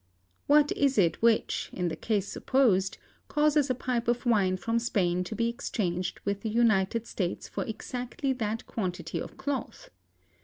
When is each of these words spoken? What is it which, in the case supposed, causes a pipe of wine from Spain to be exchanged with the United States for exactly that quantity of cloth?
What 0.47 0.71
is 0.71 0.97
it 0.97 1.21
which, 1.21 1.69
in 1.71 1.89
the 1.89 1.95
case 1.95 2.27
supposed, 2.27 2.97
causes 3.27 3.69
a 3.69 3.75
pipe 3.75 4.07
of 4.07 4.25
wine 4.25 4.57
from 4.57 4.79
Spain 4.79 5.23
to 5.25 5.35
be 5.35 5.47
exchanged 5.47 6.19
with 6.25 6.41
the 6.41 6.49
United 6.49 7.05
States 7.05 7.47
for 7.47 7.63
exactly 7.65 8.33
that 8.33 8.65
quantity 8.65 9.21
of 9.21 9.37
cloth? 9.37 9.91